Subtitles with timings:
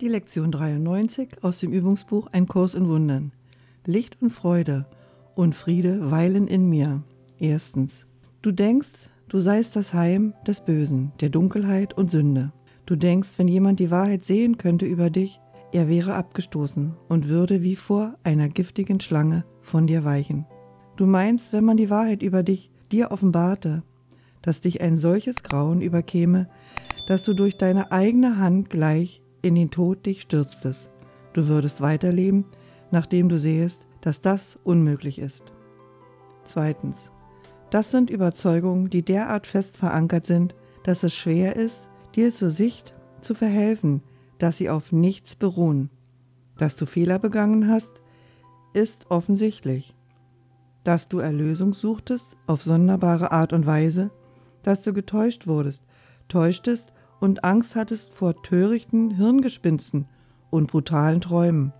[0.00, 3.32] Die Lektion 93 aus dem Übungsbuch Ein Kurs in Wundern.
[3.84, 4.86] Licht und Freude
[5.34, 7.02] und Friede weilen in mir.
[7.40, 8.06] Erstens.
[8.40, 12.52] Du denkst, du seist das Heim des Bösen, der Dunkelheit und Sünde.
[12.86, 15.40] Du denkst, wenn jemand die Wahrheit sehen könnte über dich,
[15.72, 20.46] er wäre abgestoßen und würde wie vor einer giftigen Schlange von dir weichen.
[20.96, 23.82] Du meinst, wenn man die Wahrheit über dich dir offenbarte,
[24.42, 26.48] dass dich ein solches Grauen überkäme,
[27.08, 30.90] dass du durch deine eigene Hand gleich in den Tod dich stürztest.
[31.32, 32.44] Du würdest weiterleben,
[32.90, 35.52] nachdem du sehest, dass das unmöglich ist.
[36.44, 37.10] Zweitens.
[37.70, 42.94] Das sind Überzeugungen, die derart fest verankert sind, dass es schwer ist, dir zur Sicht
[43.20, 44.02] zu verhelfen,
[44.38, 45.90] dass sie auf nichts beruhen.
[46.56, 48.02] Dass du Fehler begangen hast,
[48.72, 49.94] ist offensichtlich.
[50.84, 54.10] Dass du Erlösung suchtest auf sonderbare Art und Weise,
[54.62, 55.82] dass du getäuscht wurdest,
[56.28, 60.06] täuschtest und Angst hattest vor törichten Hirngespinsten
[60.50, 61.72] und brutalen Träumen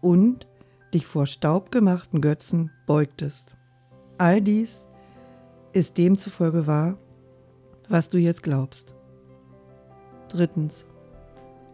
[0.00, 0.46] und
[0.92, 3.56] dich vor staubgemachten Götzen beugtest.
[4.18, 4.86] All dies
[5.72, 6.98] ist demzufolge wahr,
[7.88, 8.94] was du jetzt glaubst.
[10.28, 10.86] Drittens.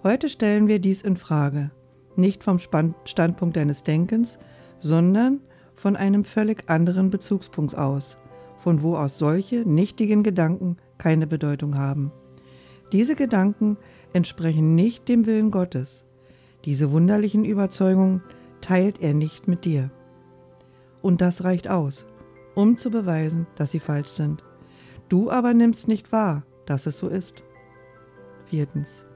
[0.02, 1.70] Heute stellen wir dies in Frage,
[2.16, 4.38] nicht vom Standpunkt deines Denkens,
[4.78, 5.40] sondern
[5.74, 8.16] von einem völlig anderen Bezugspunkt aus,
[8.58, 12.12] von wo aus solche nichtigen Gedanken keine Bedeutung haben.
[12.92, 13.78] Diese Gedanken
[14.12, 16.04] entsprechen nicht dem Willen Gottes.
[16.66, 18.22] Diese wunderlichen Überzeugungen
[18.60, 19.90] teilt er nicht mit dir.
[21.00, 22.06] Und das reicht aus,
[22.54, 24.44] um zu beweisen, dass sie falsch sind.
[25.08, 27.44] Du aber nimmst nicht wahr, dass es so ist.
[28.44, 29.06] Viertens.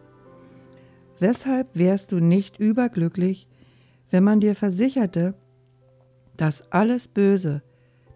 [1.18, 3.46] Weshalb wärst du nicht überglücklich,
[4.10, 5.34] wenn man dir versicherte,
[6.36, 7.62] dass alles Böse,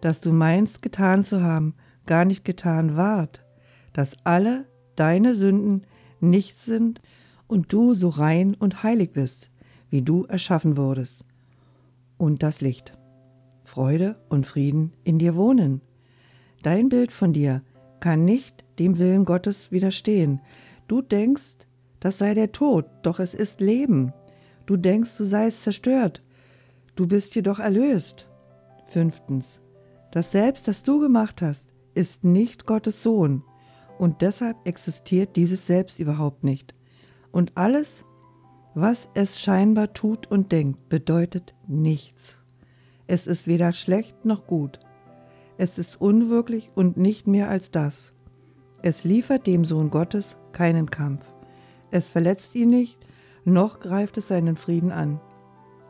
[0.01, 1.75] das du meinst getan zu haben,
[2.07, 3.45] gar nicht getan ward,
[3.93, 4.65] dass alle
[5.01, 5.87] deine Sünden
[6.19, 7.01] nichts sind
[7.47, 9.49] und du so rein und heilig bist,
[9.89, 11.25] wie du erschaffen wurdest.
[12.17, 12.93] Und das Licht,
[13.63, 15.81] Freude und Frieden in dir wohnen.
[16.61, 17.63] Dein Bild von dir
[17.99, 20.39] kann nicht dem Willen Gottes widerstehen.
[20.87, 21.65] Du denkst,
[21.99, 24.13] das sei der Tod, doch es ist Leben.
[24.67, 26.21] Du denkst, du seist zerstört,
[26.95, 28.29] du bist jedoch erlöst.
[28.85, 29.61] Fünftens.
[30.11, 33.43] Das Selbst, das du gemacht hast, ist nicht Gottes Sohn,
[34.01, 36.73] und deshalb existiert dieses Selbst überhaupt nicht.
[37.31, 38.03] Und alles,
[38.73, 42.39] was es scheinbar tut und denkt, bedeutet nichts.
[43.05, 44.79] Es ist weder schlecht noch gut.
[45.59, 48.13] Es ist unwirklich und nicht mehr als das.
[48.81, 51.35] Es liefert dem Sohn Gottes keinen Kampf.
[51.91, 52.97] Es verletzt ihn nicht,
[53.45, 55.21] noch greift es seinen Frieden an.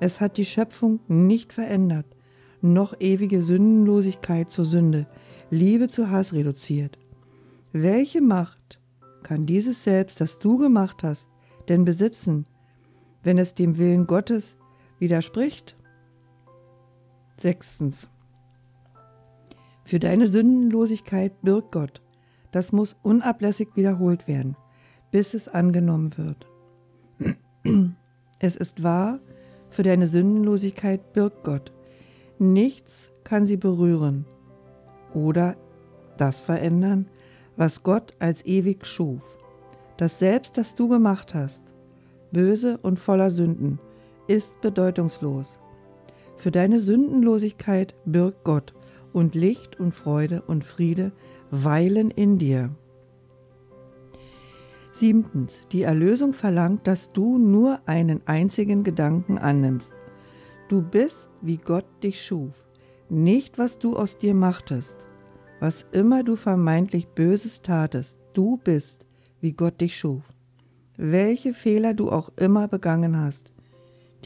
[0.02, 2.08] Es hat die Schöpfung nicht verändert,
[2.60, 5.08] noch ewige Sündenlosigkeit zur Sünde,
[5.50, 6.98] Liebe zu Hass reduziert.
[7.74, 8.80] Welche Macht
[9.24, 11.30] kann dieses Selbst, das du gemacht hast,
[11.70, 12.46] denn besitzen,
[13.24, 14.58] wenn es dem Willen Gottes
[15.00, 15.76] widerspricht?
[17.38, 18.10] Sechstens.
[19.84, 22.02] Für deine Sündenlosigkeit birgt Gott.
[22.52, 24.56] Das muss unablässig wiederholt werden
[25.12, 26.48] bis es angenommen wird.
[28.40, 29.20] Es ist wahr,
[29.70, 31.72] für deine Sündenlosigkeit birgt Gott.
[32.40, 34.26] Nichts kann sie berühren
[35.14, 35.56] oder
[36.18, 37.08] das verändern,
[37.58, 39.38] was Gott als ewig schuf.
[39.98, 41.76] Das Selbst, das du gemacht hast,
[42.32, 43.80] böse und voller Sünden,
[44.28, 45.60] ist bedeutungslos.
[46.36, 48.74] Für deine Sündenlosigkeit birgt Gott
[49.14, 51.12] und Licht und Freude und Friede
[51.52, 52.72] weilen in dir.
[54.92, 55.68] Siebtens.
[55.72, 59.96] Die Erlösung verlangt, dass du nur einen einzigen Gedanken annimmst.
[60.68, 62.66] Du bist, wie Gott dich schuf,
[63.10, 65.08] nicht was du aus dir machtest.
[65.62, 69.06] Was immer du vermeintlich Böses tatest, du bist,
[69.42, 70.24] wie Gott dich schuf.
[70.98, 73.54] Welche Fehler du auch immer begangen hast,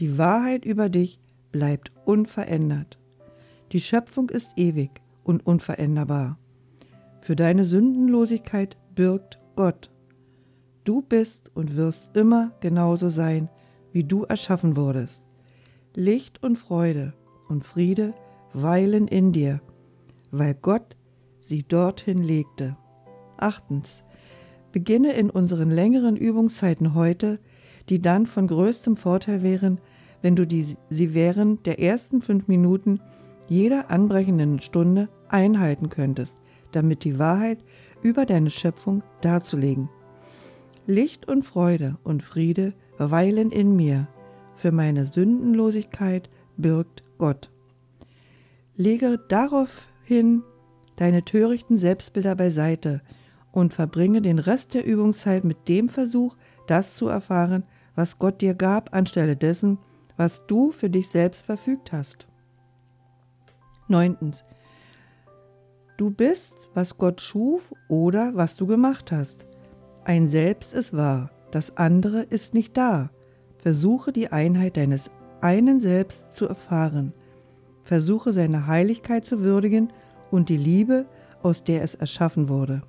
[0.00, 1.20] die Wahrheit über dich
[1.52, 2.98] bleibt unverändert.
[3.72, 6.38] Die Schöpfung ist ewig und unveränderbar.
[7.20, 9.90] Für deine Sündenlosigkeit birgt Gott.
[10.84, 13.50] Du bist und wirst immer genauso sein,
[13.92, 15.22] wie du erschaffen wurdest.
[15.94, 17.12] Licht und Freude
[17.46, 18.14] und Friede
[18.54, 19.60] weilen in dir,
[20.30, 20.96] weil Gott
[21.46, 22.76] sie dorthin legte.
[23.36, 24.04] Achtens.
[24.72, 27.38] Beginne in unseren längeren Übungszeiten heute,
[27.88, 29.80] die dann von größtem Vorteil wären,
[30.22, 33.00] wenn du die, sie während der ersten fünf Minuten
[33.48, 36.38] jeder anbrechenden Stunde einhalten könntest,
[36.72, 37.58] damit die Wahrheit
[38.02, 39.88] über deine Schöpfung darzulegen.
[40.86, 44.08] Licht und Freude und Friede weilen in mir,
[44.54, 47.50] für meine Sündenlosigkeit birgt Gott.
[48.74, 50.42] Lege daraufhin
[50.96, 53.02] deine törichten Selbstbilder beiseite
[53.52, 57.64] und verbringe den Rest der Übungszeit mit dem Versuch, das zu erfahren,
[57.94, 59.78] was Gott dir gab, anstelle dessen,
[60.16, 62.26] was du für dich selbst verfügt hast.
[63.88, 64.44] Neuntens.
[65.96, 69.46] Du bist, was Gott schuf oder was du gemacht hast.
[70.04, 73.10] Ein Selbst ist wahr, das andere ist nicht da.
[73.58, 75.10] Versuche die Einheit deines
[75.40, 77.14] einen Selbst zu erfahren.
[77.82, 79.92] Versuche seine Heiligkeit zu würdigen
[80.30, 81.06] und die Liebe,
[81.42, 82.82] aus der es erschaffen wurde.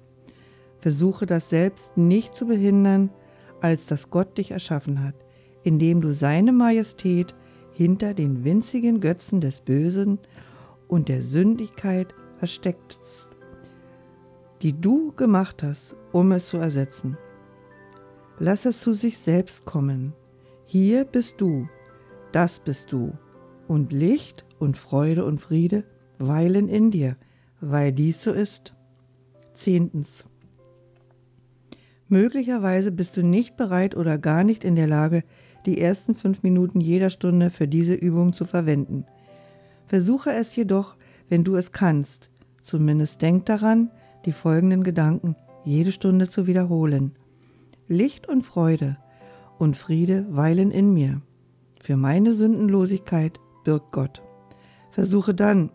[0.79, 3.09] Versuche das Selbst nicht zu behindern,
[3.61, 5.15] als dass Gott dich erschaffen hat,
[5.63, 7.35] indem du seine Majestät
[7.71, 10.19] hinter den winzigen Götzen des Bösen
[10.87, 13.35] und der Sündigkeit versteckst,
[14.61, 17.17] die du gemacht hast, um es zu ersetzen.
[18.39, 20.13] Lass es zu sich selbst kommen.
[20.65, 21.67] Hier bist du,
[22.31, 23.13] das bist du,
[23.67, 25.83] und Licht und Freude und Friede
[26.19, 27.17] weilen in dir,
[27.59, 28.73] weil dies so ist.
[29.53, 30.25] Zehntens.
[32.09, 35.23] Möglicherweise bist du nicht bereit oder gar nicht in der Lage,
[35.65, 39.05] die ersten fünf Minuten jeder Stunde für diese Übung zu verwenden.
[39.87, 40.95] Versuche es jedoch,
[41.27, 42.29] wenn du es kannst.
[42.61, 43.91] Zumindest denk daran,
[44.25, 47.13] die folgenden Gedanken jede Stunde zu wiederholen.
[47.87, 48.97] Licht und Freude
[49.57, 51.21] und Friede weilen in mir.
[51.81, 54.21] Für meine Sündenlosigkeit birgt Gott.
[54.91, 55.71] Versuche dann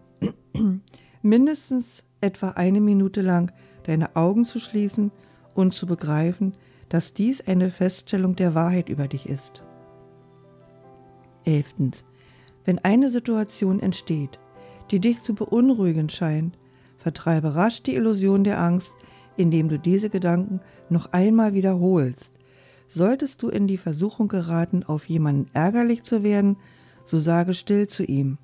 [1.22, 3.52] mindestens etwa eine Minute lang
[3.84, 5.10] deine Augen zu schließen
[5.54, 6.54] und zu begreifen,
[6.88, 9.64] dass dies eine Feststellung der Wahrheit über dich ist.
[11.44, 12.04] Elftens.
[12.64, 14.38] Wenn eine Situation entsteht,
[14.90, 16.58] die dich zu beunruhigen scheint,
[16.98, 18.94] vertreibe rasch die Illusion der Angst,
[19.36, 22.38] indem du diese Gedanken noch einmal wiederholst.
[22.86, 26.58] Solltest du in die Versuchung geraten, auf jemanden ärgerlich zu werden,
[27.04, 28.38] so sage still zu ihm.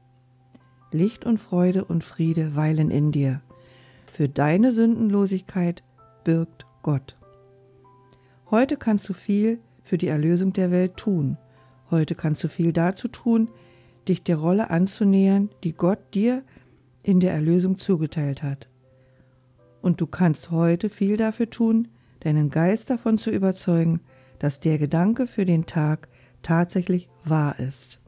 [0.91, 3.43] Licht und Freude und Friede weilen in dir.
[4.11, 5.83] Für deine Sündenlosigkeit
[6.25, 7.17] birgt Gott.
[8.51, 11.37] Heute kannst du viel für die Erlösung der Welt tun.
[11.91, 13.49] Heute kannst du viel dazu tun,
[14.09, 16.43] dich der Rolle anzunähern, die Gott dir
[17.03, 18.69] in der Erlösung zugeteilt hat.
[19.83, 21.89] Und du kannst heute viel dafür tun,
[22.21, 24.01] deinen Geist davon zu überzeugen,
[24.39, 26.09] dass der Gedanke für den Tag
[26.43, 28.01] tatsächlich wahr ist.